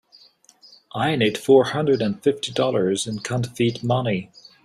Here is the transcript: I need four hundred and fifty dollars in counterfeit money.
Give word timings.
I 0.95 1.15
need 1.15 1.37
four 1.37 1.63
hundred 1.63 2.01
and 2.01 2.23
fifty 2.23 2.51
dollars 2.51 3.05
in 3.05 3.19
counterfeit 3.19 3.83
money. 3.83 4.31